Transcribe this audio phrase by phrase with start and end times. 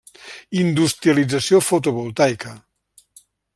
[0.61, 2.57] Industrialització fotovoltaica.